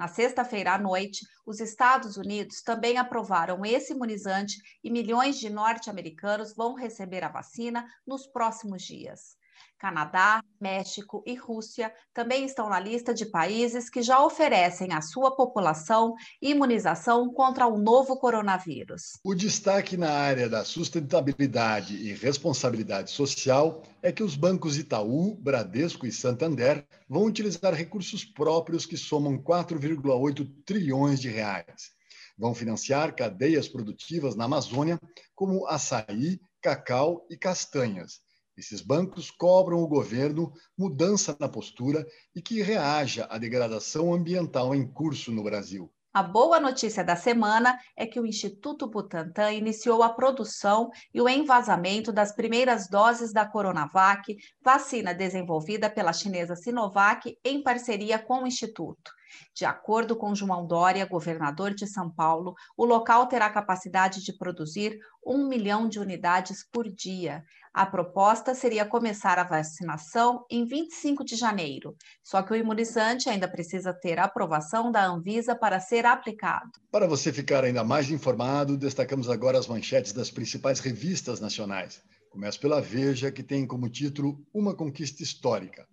Na 0.00 0.08
sexta-feira 0.08 0.72
à 0.72 0.78
noite, 0.78 1.26
os 1.44 1.60
Estados 1.60 2.16
Unidos 2.16 2.62
também 2.62 2.96
aprovaram 2.96 3.66
esse 3.66 3.92
imunizante 3.92 4.56
e 4.82 4.90
milhões 4.90 5.38
de 5.38 5.50
norte-americanos 5.50 6.54
vão 6.54 6.72
receber 6.72 7.22
a 7.22 7.28
vacina 7.28 7.86
nos 8.06 8.26
próximos 8.26 8.80
dias. 8.80 9.36
Canadá, 9.80 10.44
México 10.60 11.24
e 11.26 11.34
Rússia 11.34 11.90
também 12.12 12.44
estão 12.44 12.68
na 12.68 12.78
lista 12.78 13.14
de 13.14 13.24
países 13.24 13.88
que 13.88 14.02
já 14.02 14.22
oferecem 14.22 14.92
à 14.92 15.00
sua 15.00 15.34
população 15.34 16.14
imunização 16.40 17.32
contra 17.32 17.66
o 17.66 17.78
novo 17.78 18.18
coronavírus. 18.18 19.18
O 19.24 19.34
destaque 19.34 19.96
na 19.96 20.10
área 20.10 20.50
da 20.50 20.66
sustentabilidade 20.66 21.96
e 21.96 22.12
responsabilidade 22.12 23.10
social 23.10 23.82
é 24.02 24.12
que 24.12 24.22
os 24.22 24.36
bancos 24.36 24.76
Itaú, 24.76 25.34
Bradesco 25.36 26.06
e 26.06 26.12
Santander 26.12 26.86
vão 27.08 27.24
utilizar 27.24 27.72
recursos 27.72 28.22
próprios 28.22 28.84
que 28.84 28.98
somam 28.98 29.38
4,8 29.38 30.46
trilhões 30.66 31.18
de 31.18 31.30
reais. 31.30 31.98
Vão 32.36 32.54
financiar 32.54 33.16
cadeias 33.16 33.66
produtivas 33.66 34.36
na 34.36 34.44
Amazônia, 34.44 35.00
como 35.34 35.66
açaí, 35.66 36.38
cacau 36.60 37.26
e 37.30 37.36
castanhas 37.36 38.20
esses 38.56 38.80
bancos 38.80 39.30
cobram 39.30 39.78
o 39.78 39.88
governo 39.88 40.52
mudança 40.76 41.36
na 41.38 41.48
postura 41.48 42.06
e 42.34 42.42
que 42.42 42.62
reaja 42.62 43.26
à 43.30 43.38
degradação 43.38 44.12
ambiental 44.12 44.74
em 44.74 44.86
curso 44.86 45.32
no 45.32 45.42
Brasil. 45.42 45.90
A 46.12 46.24
boa 46.24 46.58
notícia 46.58 47.04
da 47.04 47.14
semana 47.14 47.78
é 47.96 48.04
que 48.04 48.18
o 48.18 48.26
Instituto 48.26 48.88
Butantan 48.88 49.52
iniciou 49.52 50.02
a 50.02 50.08
produção 50.08 50.90
e 51.14 51.20
o 51.20 51.28
envasamento 51.28 52.12
das 52.12 52.34
primeiras 52.34 52.88
doses 52.88 53.32
da 53.32 53.46
Coronavac, 53.46 54.36
vacina 54.60 55.14
desenvolvida 55.14 55.88
pela 55.88 56.12
chinesa 56.12 56.56
Sinovac 56.56 57.38
em 57.44 57.62
parceria 57.62 58.18
com 58.18 58.42
o 58.42 58.46
Instituto. 58.46 59.12
De 59.54 59.64
acordo 59.64 60.16
com 60.16 60.34
João 60.34 60.66
Dória, 60.66 61.06
governador 61.06 61.72
de 61.72 61.86
São 61.86 62.10
Paulo, 62.10 62.54
o 62.76 62.84
local 62.84 63.28
terá 63.28 63.48
capacidade 63.48 64.24
de 64.24 64.36
produzir 64.36 64.98
um 65.24 65.46
milhão 65.46 65.88
de 65.88 66.00
unidades 66.00 66.66
por 66.72 66.90
dia. 66.90 67.44
A 67.72 67.86
proposta 67.86 68.52
seria 68.52 68.84
começar 68.84 69.38
a 69.38 69.44
vacinação 69.44 70.44
em 70.50 70.64
25 70.66 71.24
de 71.24 71.36
janeiro, 71.36 71.94
só 72.22 72.42
que 72.42 72.52
o 72.52 72.56
imunizante 72.56 73.28
ainda 73.28 73.46
precisa 73.46 73.94
ter 73.94 74.18
a 74.18 74.24
aprovação 74.24 74.90
da 74.90 75.06
Anvisa 75.06 75.54
para 75.54 75.78
ser 75.78 76.04
aplicado. 76.04 76.70
Para 76.90 77.06
você 77.06 77.32
ficar 77.32 77.62
ainda 77.62 77.84
mais 77.84 78.10
informado, 78.10 78.76
destacamos 78.76 79.30
agora 79.30 79.56
as 79.56 79.68
manchetes 79.68 80.12
das 80.12 80.30
principais 80.30 80.80
revistas 80.80 81.40
nacionais. 81.40 82.02
Começo 82.30 82.60
pela 82.60 82.80
Veja, 82.80 83.30
que 83.30 83.42
tem 83.42 83.64
como 83.66 83.88
título 83.88 84.44
Uma 84.52 84.74
Conquista 84.74 85.22
Histórica 85.22 85.86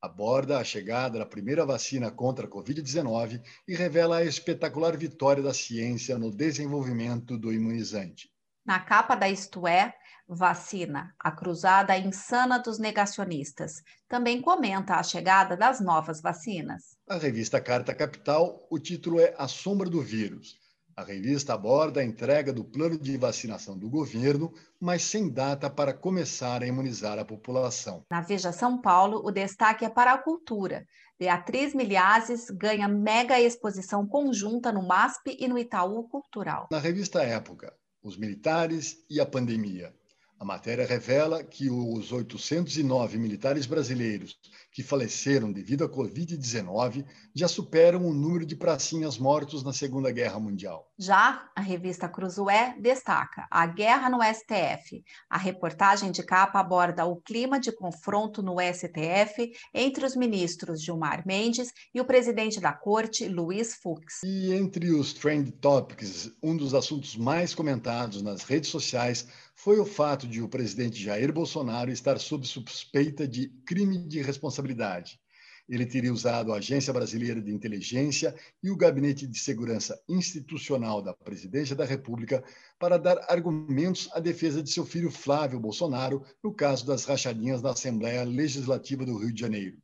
aborda 0.00 0.58
a 0.58 0.64
chegada 0.64 1.18
da 1.18 1.26
primeira 1.26 1.66
vacina 1.66 2.10
contra 2.10 2.46
a 2.46 2.50
Covid-19 2.50 3.42
e 3.68 3.74
revela 3.74 4.18
a 4.18 4.24
espetacular 4.24 4.96
vitória 4.96 5.42
da 5.42 5.52
ciência 5.52 6.18
no 6.18 6.34
desenvolvimento 6.34 7.36
do 7.36 7.52
imunizante. 7.52 8.30
Na 8.64 8.80
capa 8.80 9.14
da 9.14 9.28
Isto 9.28 9.66
É, 9.66 9.94
Vacina, 10.34 11.14
a 11.18 11.30
cruzada 11.30 11.96
insana 11.98 12.58
dos 12.58 12.78
negacionistas, 12.78 13.82
também 14.08 14.40
comenta 14.40 14.94
a 14.94 15.02
chegada 15.02 15.56
das 15.56 15.80
novas 15.80 16.20
vacinas. 16.20 16.96
A 17.08 17.16
revista 17.16 17.60
Carta 17.60 17.94
Capital, 17.94 18.66
o 18.70 18.78
título 18.78 19.20
é 19.20 19.34
A 19.36 19.48
Sombra 19.48 19.90
do 19.90 20.00
Vírus 20.00 20.60
a 21.00 21.02
revista 21.02 21.54
aborda 21.54 22.00
a 22.00 22.04
entrega 22.04 22.52
do 22.52 22.62
plano 22.62 22.98
de 22.98 23.16
vacinação 23.16 23.78
do 23.78 23.88
governo, 23.88 24.52
mas 24.78 25.02
sem 25.02 25.30
data 25.30 25.70
para 25.70 25.94
começar 25.94 26.62
a 26.62 26.66
imunizar 26.66 27.18
a 27.18 27.24
população. 27.24 28.04
Na 28.10 28.20
Veja 28.20 28.52
São 28.52 28.78
Paulo, 28.78 29.22
o 29.24 29.30
destaque 29.30 29.82
é 29.82 29.88
para 29.88 30.12
a 30.12 30.18
cultura. 30.18 30.86
Beatriz 31.18 31.74
Milhazes 31.74 32.50
ganha 32.50 32.86
mega 32.86 33.40
exposição 33.40 34.06
conjunta 34.06 34.70
no 34.70 34.86
MASP 34.86 35.38
e 35.40 35.48
no 35.48 35.58
Itaú 35.58 36.06
Cultural. 36.06 36.68
Na 36.70 36.78
revista 36.78 37.22
Época, 37.22 37.72
os 38.02 38.18
militares 38.18 38.98
e 39.08 39.18
a 39.20 39.24
pandemia. 39.24 39.94
A 40.40 40.44
matéria 40.44 40.86
revela 40.86 41.44
que 41.44 41.68
os 41.68 42.10
809 42.10 43.18
militares 43.18 43.66
brasileiros 43.66 44.38
que 44.72 44.82
faleceram 44.82 45.52
devido 45.52 45.84
à 45.84 45.88
Covid-19 45.88 47.04
já 47.34 47.46
superam 47.46 48.06
o 48.06 48.14
número 48.14 48.46
de 48.46 48.56
pracinhas 48.56 49.18
mortos 49.18 49.62
na 49.62 49.74
Segunda 49.74 50.10
Guerra 50.10 50.40
Mundial. 50.40 50.90
Já 50.98 51.46
a 51.54 51.60
revista 51.60 52.08
Cruzoé 52.08 52.74
destaca 52.80 53.46
a 53.50 53.66
guerra 53.66 54.08
no 54.08 54.20
STF. 54.22 55.04
A 55.28 55.36
reportagem 55.36 56.10
de 56.10 56.22
capa 56.22 56.58
aborda 56.58 57.04
o 57.04 57.16
clima 57.16 57.60
de 57.60 57.70
confronto 57.70 58.42
no 58.42 58.56
STF 58.60 59.52
entre 59.74 60.06
os 60.06 60.16
ministros 60.16 60.82
Gilmar 60.82 61.22
Mendes 61.26 61.70
e 61.92 62.00
o 62.00 62.04
presidente 62.06 62.60
da 62.60 62.72
corte, 62.72 63.28
Luiz 63.28 63.74
Fux. 63.74 64.22
E 64.24 64.54
entre 64.54 64.90
os 64.90 65.12
trend 65.12 65.50
topics, 65.52 66.32
um 66.42 66.56
dos 66.56 66.72
assuntos 66.72 67.14
mais 67.14 67.54
comentados 67.54 68.22
nas 68.22 68.42
redes 68.42 68.70
sociais 68.70 69.26
foi 69.62 69.78
o 69.78 69.84
fato 69.84 70.26
de 70.26 70.40
o 70.40 70.48
presidente 70.48 71.02
Jair 71.02 71.30
Bolsonaro 71.30 71.90
estar 71.90 72.18
sob 72.18 72.46
suspeita 72.46 73.28
de 73.28 73.48
crime 73.66 73.98
de 74.08 74.22
responsabilidade. 74.22 75.20
Ele 75.68 75.84
teria 75.84 76.10
usado 76.10 76.50
a 76.50 76.56
Agência 76.56 76.94
Brasileira 76.94 77.42
de 77.42 77.52
Inteligência 77.52 78.34
e 78.62 78.70
o 78.70 78.76
Gabinete 78.76 79.26
de 79.26 79.38
Segurança 79.38 80.02
Institucional 80.08 81.02
da 81.02 81.12
Presidência 81.12 81.76
da 81.76 81.84
República 81.84 82.42
para 82.78 82.96
dar 82.96 83.18
argumentos 83.30 84.08
à 84.14 84.18
defesa 84.18 84.62
de 84.62 84.70
seu 84.70 84.86
filho 84.86 85.10
Flávio 85.10 85.60
Bolsonaro 85.60 86.24
no 86.42 86.54
caso 86.54 86.86
das 86.86 87.04
rachadinhas 87.04 87.60
da 87.60 87.72
Assembleia 87.72 88.24
Legislativa 88.24 89.04
do 89.04 89.18
Rio 89.18 89.32
de 89.32 89.40
Janeiro. 89.42 89.76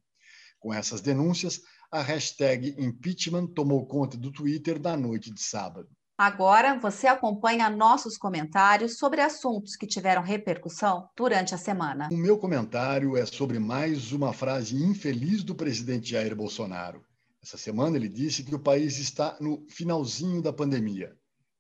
Com 0.59 0.73
essas 0.73 1.02
denúncias, 1.02 1.61
a 1.92 2.00
hashtag 2.00 2.75
impeachment 2.78 3.49
tomou 3.49 3.87
conta 3.87 4.16
do 4.16 4.33
Twitter 4.33 4.80
na 4.80 4.97
noite 4.97 5.30
de 5.30 5.42
sábado. 5.42 5.90
Agora 6.18 6.78
você 6.78 7.06
acompanha 7.06 7.68
nossos 7.68 8.16
comentários 8.16 8.96
sobre 8.96 9.20
assuntos 9.20 9.76
que 9.76 9.87
tiveram 9.87 10.23
repercussão 10.23 11.11
durante 11.14 11.54
a 11.54 11.58
semana. 11.58 12.08
O 12.11 12.16
meu 12.16 12.38
comentário 12.38 13.18
é 13.18 13.26
sobre 13.26 13.58
mais 13.58 14.12
uma 14.12 14.32
frase 14.32 14.82
infeliz 14.82 15.44
do 15.44 15.54
presidente 15.54 16.12
Jair 16.12 16.35
Bolsonaro. 16.35 17.04
Essa 17.42 17.58
semana 17.58 17.99
ele 17.99 18.08
disse 18.08 18.42
que 18.42 18.54
o 18.54 18.58
país 18.58 18.99
está 18.99 19.37
no 19.38 19.66
finalzinho 19.68 20.40
da 20.40 20.54
pandemia. 20.54 21.14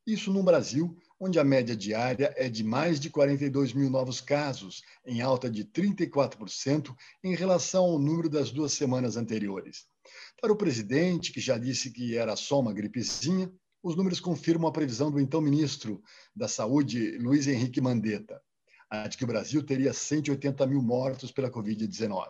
Isso 0.06 0.32
no 0.32 0.42
Brasil, 0.42 0.96
onde 1.20 1.38
a 1.38 1.44
média 1.44 1.76
diária 1.76 2.32
é 2.34 2.48
de 2.48 2.64
mais 2.64 2.98
de 2.98 3.10
42 3.10 3.74
mil 3.74 3.90
novos 3.90 4.22
casos, 4.22 4.82
em 5.04 5.20
alta 5.20 5.50
de 5.50 5.66
34% 5.66 6.94
em 7.22 7.34
relação 7.34 7.84
ao 7.84 7.98
número 7.98 8.30
das 8.30 8.50
duas 8.50 8.72
semanas 8.72 9.18
anteriores. 9.18 9.84
Para 10.40 10.52
o 10.52 10.56
presidente, 10.56 11.30
que 11.30 11.40
já 11.42 11.58
disse 11.58 11.90
que 11.90 12.16
era 12.16 12.36
só 12.36 12.58
uma 12.58 12.72
gripezinha, 12.72 13.52
os 13.86 13.94
números 13.94 14.18
confirmam 14.18 14.68
a 14.68 14.72
previsão 14.72 15.12
do 15.12 15.20
então 15.20 15.40
ministro 15.40 16.02
da 16.34 16.48
Saúde, 16.48 17.16
Luiz 17.18 17.46
Henrique 17.46 17.80
Mandetta, 17.80 18.42
de 19.08 19.16
que 19.16 19.22
o 19.22 19.28
Brasil 19.28 19.64
teria 19.64 19.92
180 19.92 20.66
mil 20.66 20.82
mortos 20.82 21.30
pela 21.30 21.48
Covid-19. 21.48 22.26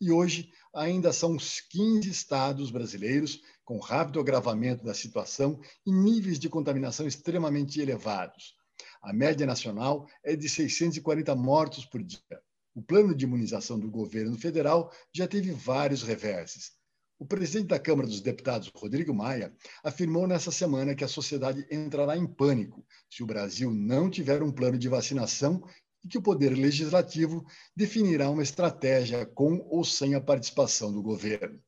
E 0.00 0.10
hoje 0.10 0.50
ainda 0.74 1.12
são 1.12 1.36
os 1.36 1.60
15 1.60 2.08
estados 2.08 2.70
brasileiros 2.70 3.42
com 3.62 3.78
rápido 3.78 4.20
agravamento 4.20 4.82
da 4.82 4.94
situação 4.94 5.60
e 5.84 5.92
níveis 5.92 6.38
de 6.38 6.48
contaminação 6.48 7.06
extremamente 7.06 7.78
elevados. 7.78 8.54
A 9.02 9.12
média 9.12 9.44
nacional 9.44 10.08
é 10.24 10.34
de 10.34 10.48
640 10.48 11.36
mortos 11.36 11.84
por 11.84 12.02
dia. 12.02 12.40
O 12.74 12.80
plano 12.80 13.14
de 13.14 13.26
imunização 13.26 13.78
do 13.78 13.90
governo 13.90 14.38
federal 14.38 14.90
já 15.12 15.28
teve 15.28 15.52
vários 15.52 16.02
reverses. 16.02 16.79
O 17.20 17.26
presidente 17.26 17.66
da 17.66 17.78
Câmara 17.78 18.08
dos 18.08 18.22
Deputados, 18.22 18.72
Rodrigo 18.74 19.12
Maia, 19.12 19.54
afirmou 19.84 20.26
nessa 20.26 20.50
semana 20.50 20.94
que 20.94 21.04
a 21.04 21.08
sociedade 21.08 21.66
entrará 21.70 22.16
em 22.16 22.26
pânico 22.26 22.82
se 23.10 23.22
o 23.22 23.26
Brasil 23.26 23.70
não 23.70 24.08
tiver 24.08 24.42
um 24.42 24.50
plano 24.50 24.78
de 24.78 24.88
vacinação 24.88 25.62
e 26.02 26.08
que 26.08 26.16
o 26.16 26.22
Poder 26.22 26.48
Legislativo 26.56 27.44
definirá 27.76 28.30
uma 28.30 28.42
estratégia 28.42 29.26
com 29.26 29.58
ou 29.68 29.84
sem 29.84 30.14
a 30.14 30.20
participação 30.20 30.90
do 30.90 31.02
governo. 31.02 31.60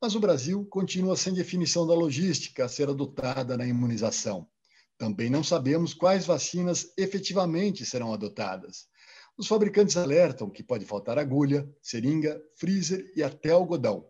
Mas 0.00 0.14
o 0.14 0.20
Brasil 0.20 0.64
continua 0.64 1.14
sem 1.14 1.34
definição 1.34 1.86
da 1.86 1.92
logística 1.92 2.64
a 2.64 2.68
ser 2.68 2.88
adotada 2.88 3.58
na 3.58 3.66
imunização. 3.66 4.48
Também 4.96 5.28
não 5.28 5.44
sabemos 5.44 5.92
quais 5.92 6.24
vacinas 6.24 6.90
efetivamente 6.96 7.84
serão 7.84 8.14
adotadas. 8.14 8.86
Os 9.36 9.46
fabricantes 9.46 9.98
alertam 9.98 10.48
que 10.48 10.62
pode 10.62 10.86
faltar 10.86 11.18
agulha, 11.18 11.68
seringa, 11.82 12.40
freezer 12.56 13.12
e 13.14 13.22
até 13.22 13.50
algodão. 13.50 14.09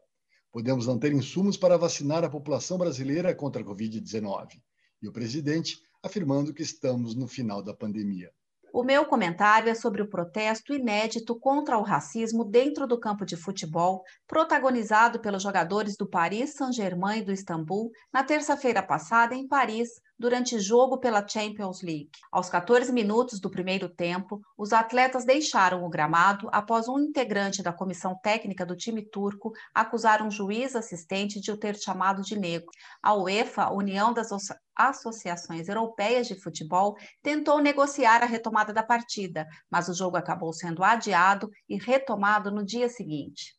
Podemos 0.52 0.86
não 0.86 0.98
ter 0.98 1.12
insumos 1.12 1.56
para 1.56 1.78
vacinar 1.78 2.24
a 2.24 2.30
população 2.30 2.76
brasileira 2.76 3.34
contra 3.34 3.62
a 3.62 3.64
Covid-19. 3.64 4.60
E 5.00 5.08
o 5.08 5.12
presidente 5.12 5.78
afirmando 6.02 6.52
que 6.52 6.62
estamos 6.62 7.14
no 7.14 7.28
final 7.28 7.62
da 7.62 7.74
pandemia. 7.74 8.30
O 8.72 8.84
meu 8.84 9.04
comentário 9.04 9.68
é 9.68 9.74
sobre 9.74 10.00
o 10.00 10.08
protesto 10.08 10.72
inédito 10.72 11.38
contra 11.38 11.76
o 11.76 11.82
racismo 11.82 12.44
dentro 12.44 12.86
do 12.86 13.00
campo 13.00 13.26
de 13.26 13.36
futebol, 13.36 14.02
protagonizado 14.28 15.20
pelos 15.20 15.42
jogadores 15.42 15.96
do 15.96 16.08
Paris 16.08 16.54
Saint-Germain 16.54 17.18
e 17.18 17.24
do 17.24 17.32
Istambul 17.32 17.90
na 18.12 18.22
terça-feira 18.22 18.80
passada 18.80 19.34
em 19.34 19.48
Paris, 19.48 19.88
durante 20.20 20.60
jogo 20.60 20.98
pela 20.98 21.26
Champions 21.26 21.80
League. 21.80 22.10
Aos 22.30 22.50
14 22.50 22.92
minutos 22.92 23.40
do 23.40 23.48
primeiro 23.48 23.88
tempo, 23.88 24.38
os 24.54 24.70
atletas 24.70 25.24
deixaram 25.24 25.82
o 25.82 25.88
gramado 25.88 26.46
após 26.52 26.88
um 26.88 26.98
integrante 26.98 27.62
da 27.62 27.72
comissão 27.72 28.14
técnica 28.22 28.66
do 28.66 28.76
time 28.76 29.00
turco 29.00 29.50
acusar 29.74 30.20
um 30.20 30.30
juiz 30.30 30.76
assistente 30.76 31.40
de 31.40 31.50
o 31.50 31.56
ter 31.56 31.74
chamado 31.74 32.20
de 32.20 32.38
negro. 32.38 32.68
A 33.02 33.14
UEFA, 33.14 33.72
União 33.72 34.12
das 34.12 34.28
Associações 34.76 35.68
Europeias 35.68 36.28
de 36.28 36.38
Futebol, 36.38 36.96
tentou 37.22 37.58
negociar 37.58 38.22
a 38.22 38.26
retomada 38.26 38.74
da 38.74 38.82
partida, 38.82 39.48
mas 39.70 39.88
o 39.88 39.94
jogo 39.94 40.18
acabou 40.18 40.52
sendo 40.52 40.84
adiado 40.84 41.50
e 41.66 41.78
retomado 41.78 42.50
no 42.50 42.62
dia 42.62 42.90
seguinte. 42.90 43.58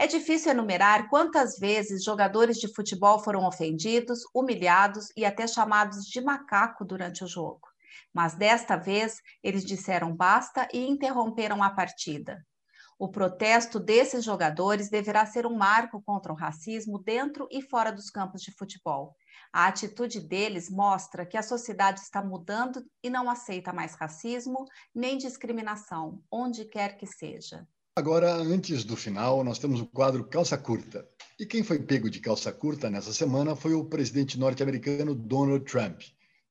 É 0.00 0.06
difícil 0.06 0.52
enumerar 0.52 1.08
quantas 1.08 1.58
vezes 1.58 2.04
jogadores 2.04 2.58
de 2.58 2.72
futebol 2.72 3.18
foram 3.18 3.44
ofendidos, 3.44 4.20
humilhados 4.32 5.08
e 5.16 5.24
até 5.24 5.44
chamados 5.44 6.04
de 6.04 6.20
macaco 6.20 6.84
durante 6.84 7.24
o 7.24 7.26
jogo. 7.26 7.66
Mas 8.14 8.36
desta 8.36 8.76
vez, 8.76 9.20
eles 9.42 9.64
disseram 9.64 10.14
basta 10.14 10.68
e 10.72 10.86
interromperam 10.86 11.64
a 11.64 11.70
partida. 11.70 12.46
O 12.96 13.08
protesto 13.08 13.80
desses 13.80 14.24
jogadores 14.24 14.88
deverá 14.88 15.26
ser 15.26 15.44
um 15.44 15.56
marco 15.56 16.00
contra 16.00 16.32
o 16.32 16.36
racismo 16.36 17.00
dentro 17.00 17.48
e 17.50 17.60
fora 17.60 17.90
dos 17.90 18.08
campos 18.08 18.42
de 18.42 18.52
futebol. 18.52 19.16
A 19.52 19.66
atitude 19.66 20.20
deles 20.20 20.70
mostra 20.70 21.26
que 21.26 21.36
a 21.36 21.42
sociedade 21.42 21.98
está 21.98 22.22
mudando 22.22 22.84
e 23.02 23.10
não 23.10 23.28
aceita 23.28 23.72
mais 23.72 23.96
racismo 23.96 24.64
nem 24.94 25.18
discriminação, 25.18 26.22
onde 26.30 26.66
quer 26.66 26.96
que 26.96 27.06
seja. 27.06 27.66
Agora, 27.98 28.32
antes 28.32 28.84
do 28.84 28.96
final, 28.96 29.42
nós 29.42 29.58
temos 29.58 29.80
o 29.80 29.86
quadro 29.86 30.22
Calça 30.22 30.56
Curta. 30.56 31.04
E 31.36 31.44
quem 31.44 31.64
foi 31.64 31.80
pego 31.80 32.08
de 32.08 32.20
calça 32.20 32.52
curta 32.52 32.88
nessa 32.88 33.12
semana 33.12 33.56
foi 33.56 33.74
o 33.74 33.86
presidente 33.86 34.38
norte-americano 34.38 35.16
Donald 35.16 35.64
Trump. 35.64 36.02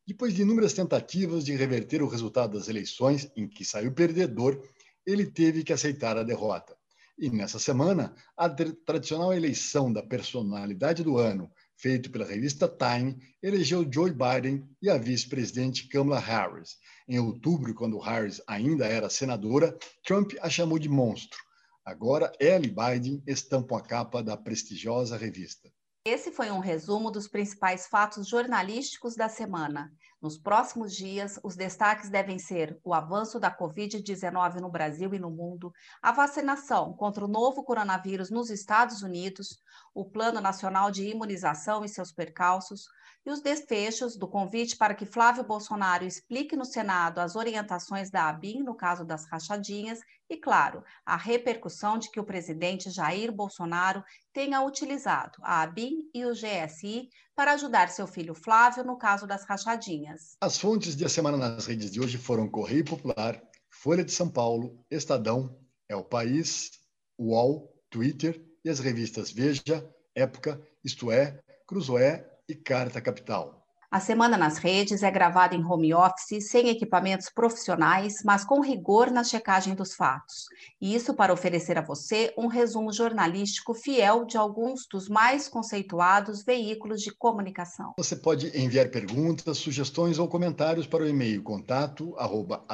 Depois 0.05 0.35
de 0.35 0.41
inúmeras 0.41 0.73
tentativas 0.73 1.45
de 1.45 1.55
reverter 1.55 2.03
o 2.03 2.09
resultado 2.09 2.57
das 2.57 2.67
eleições, 2.67 3.31
em 3.33 3.47
que 3.47 3.63
saiu 3.63 3.93
perdedor, 3.93 4.61
ele 5.05 5.25
teve 5.25 5.63
que 5.63 5.71
aceitar 5.71 6.17
a 6.17 6.23
derrota. 6.23 6.75
E 7.17 7.29
nessa 7.29 7.59
semana, 7.59 8.13
a 8.35 8.49
tradicional 8.49 9.33
eleição 9.33 9.93
da 9.93 10.03
personalidade 10.03 11.01
do 11.01 11.17
ano, 11.17 11.49
feito 11.77 12.11
pela 12.11 12.25
revista 12.25 12.67
Time, 12.67 13.15
elegeu 13.41 13.87
Joe 13.89 14.11
Biden 14.11 14.67
e 14.81 14.89
a 14.89 14.97
vice-presidente 14.97 15.87
Kamala 15.87 16.19
Harris. 16.19 16.77
Em 17.07 17.19
outubro, 17.19 17.73
quando 17.73 17.99
Harris 17.99 18.41
ainda 18.47 18.85
era 18.85 19.09
senadora, 19.09 19.77
Trump 20.03 20.33
a 20.41 20.49
chamou 20.49 20.79
de 20.79 20.89
monstro. 20.89 21.39
Agora, 21.85 22.31
ela 22.39 22.65
e 22.65 22.69
Biden 22.69 23.23
estampam 23.25 23.77
a 23.77 23.81
capa 23.81 24.21
da 24.21 24.35
prestigiosa 24.35 25.15
revista. 25.15 25.71
Esse 26.05 26.31
foi 26.31 26.49
um 26.51 26.59
resumo 26.59 27.11
dos 27.11 27.27
principais 27.27 27.87
fatos 27.87 28.27
jornalísticos 28.27 29.15
da 29.15 29.29
semana. 29.29 29.91
Nos 30.19 30.35
próximos 30.35 30.95
dias, 30.95 31.39
os 31.43 31.55
destaques 31.55 32.09
devem 32.09 32.39
ser 32.39 32.79
o 32.83 32.91
avanço 32.91 33.39
da 33.39 33.55
Covid-19 33.55 34.59
no 34.59 34.69
Brasil 34.69 35.13
e 35.13 35.19
no 35.19 35.29
mundo, 35.29 35.71
a 36.01 36.11
vacinação 36.11 36.91
contra 36.93 37.23
o 37.23 37.27
novo 37.27 37.63
coronavírus 37.63 38.31
nos 38.31 38.49
Estados 38.49 39.03
Unidos, 39.03 39.59
o 39.93 40.03
Plano 40.03 40.41
Nacional 40.41 40.89
de 40.89 41.07
Imunização 41.07 41.85
e 41.85 41.89
seus 41.89 42.11
percalços, 42.11 42.87
e 43.27 43.29
os 43.29 43.41
desfechos 43.41 44.15
do 44.15 44.25
convite 44.25 44.77
para 44.77 44.95
que 44.95 45.05
Flávio 45.05 45.43
Bolsonaro 45.43 46.05
explique 46.05 46.55
no 46.55 46.63
Senado 46.63 47.19
as 47.19 47.35
orientações 47.35 48.09
da 48.09 48.29
ABIN 48.29 48.63
no 48.63 48.73
caso 48.73 49.03
das 49.03 49.25
rachadinhas 49.25 49.99
e, 50.29 50.37
claro, 50.37 50.81
a 51.05 51.17
repercussão 51.17 51.97
de 51.97 52.09
que 52.09 52.21
o 52.21 52.23
presidente 52.23 52.89
Jair 52.89 53.29
Bolsonaro 53.29 54.01
tenha 54.31 54.61
utilizado 54.61 55.39
a 55.41 55.61
ABIN 55.61 56.09
e 56.13 56.25
o 56.25 56.31
GSI 56.31 57.09
para 57.35 57.51
ajudar 57.51 57.89
seu 57.89 58.07
filho 58.07 58.33
Flávio 58.33 58.85
no 58.85 58.97
caso 58.97 59.27
das 59.27 59.43
rachadinhas. 59.43 60.37
As 60.39 60.57
fontes 60.57 60.95
de 60.95 61.03
A 61.03 61.09
Semana 61.09 61.35
nas 61.35 61.65
Redes 61.65 61.91
de 61.91 61.99
hoje 61.99 62.17
foram 62.17 62.49
Correio 62.49 62.85
Popular, 62.85 63.43
Folha 63.69 64.05
de 64.05 64.11
São 64.13 64.29
Paulo, 64.29 64.81
Estadão, 64.89 65.53
É 65.89 65.97
o 65.97 66.03
País, 66.03 66.71
UOL, 67.19 67.77
Twitter 67.89 68.41
e 68.63 68.69
as 68.69 68.79
revistas 68.79 69.31
Veja, 69.31 69.85
Época, 70.15 70.61
Isto 70.81 71.11
É, 71.11 71.41
Cruzoé 71.67 72.36
e 72.47 72.55
Carta 72.55 73.01
Capital. 73.01 73.67
A 73.89 74.01
Semana 74.01 74.37
nas 74.37 74.57
Redes 74.57 75.01
é 75.01 75.09
gravada 75.09 75.55
em 75.55 75.63
home 75.63 75.93
office, 75.93 76.49
sem 76.49 76.67
equipamentos 76.67 77.29
profissionais, 77.29 78.15
mas 78.21 78.43
com 78.43 78.59
rigor 78.59 79.09
na 79.09 79.23
checagem 79.23 79.73
dos 79.73 79.95
fatos. 79.95 80.47
E 80.81 80.93
isso 80.93 81.13
para 81.13 81.31
oferecer 81.31 81.77
a 81.77 81.81
você 81.81 82.33
um 82.37 82.47
resumo 82.47 82.91
jornalístico 82.91 83.73
fiel 83.73 84.25
de 84.25 84.35
alguns 84.35 84.85
dos 84.91 85.07
mais 85.07 85.47
conceituados 85.47 86.43
veículos 86.43 87.01
de 87.01 87.15
comunicação. 87.15 87.93
Você 87.97 88.17
pode 88.17 88.47
enviar 88.59 88.89
perguntas, 88.89 89.57
sugestões 89.57 90.19
ou 90.19 90.27
comentários 90.27 90.85
para 90.85 91.03
o 91.03 91.07
e-mail 91.07 91.41
contato 91.41 92.13
arroba 92.17 92.65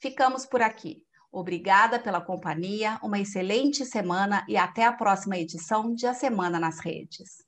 Ficamos 0.00 0.46
por 0.46 0.62
aqui. 0.62 1.04
Obrigada 1.32 1.98
pela 1.98 2.20
companhia, 2.20 2.98
uma 3.02 3.20
excelente 3.20 3.84
semana 3.84 4.44
e 4.48 4.56
até 4.56 4.84
a 4.84 4.92
próxima 4.92 5.38
edição 5.38 5.94
de 5.94 6.06
A 6.06 6.12
Semana 6.12 6.58
nas 6.58 6.80
Redes. 6.80 7.44